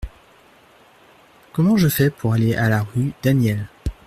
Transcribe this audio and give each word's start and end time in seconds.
Comment 1.53 1.77
je 1.77 1.87
fais 1.87 2.09
pour 2.09 2.33
aller 2.33 2.55
à 2.55 2.69
la 2.69 2.81
rue 2.81 3.11
Daniel? 3.21 3.67